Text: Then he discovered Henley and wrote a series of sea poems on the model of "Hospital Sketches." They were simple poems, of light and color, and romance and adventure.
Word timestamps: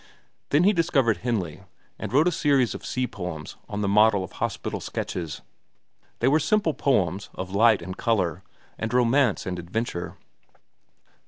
Then 0.49 0.63
he 0.63 0.73
discovered 0.73 1.17
Henley 1.17 1.61
and 1.99 2.11
wrote 2.11 2.27
a 2.27 2.31
series 2.31 2.73
of 2.73 2.83
sea 2.83 3.05
poems 3.05 3.55
on 3.69 3.81
the 3.81 3.87
model 3.87 4.23
of 4.23 4.31
"Hospital 4.31 4.79
Sketches." 4.79 5.43
They 6.21 6.27
were 6.27 6.39
simple 6.39 6.73
poems, 6.73 7.29
of 7.35 7.51
light 7.53 7.83
and 7.83 7.95
color, 7.95 8.41
and 8.79 8.91
romance 8.95 9.45
and 9.45 9.59
adventure. 9.59 10.17